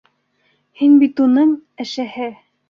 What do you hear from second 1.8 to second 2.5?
әшәһе!